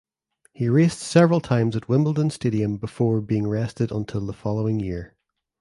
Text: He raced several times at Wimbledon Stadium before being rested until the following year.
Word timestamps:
He 0.51 0.67
raced 0.67 0.97
several 0.97 1.39
times 1.41 1.75
at 1.75 1.87
Wimbledon 1.87 2.31
Stadium 2.31 2.77
before 2.77 3.21
being 3.21 3.45
rested 3.47 3.91
until 3.91 4.25
the 4.25 4.33
following 4.33 4.79
year. 4.79 5.15